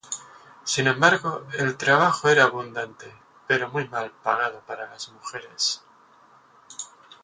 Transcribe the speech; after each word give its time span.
Sin 0.63 0.87
embargo, 0.87 1.45
el 1.59 1.77
trabajo 1.77 2.27
era 2.27 2.45
abundante 2.45 3.13
pero 3.45 3.69
muy 3.69 3.87
mal 3.87 4.09
pagado 4.23 4.61
para 4.65 4.91
mujeres. 5.13 5.83